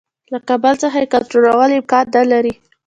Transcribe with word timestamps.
له 0.31 0.39
کابل 0.47 0.73
څخه 0.83 0.97
یې 1.01 1.11
کنټرولول 1.13 1.69
امکان 1.79 2.05
نه 2.15 2.23
لري. 2.31 2.53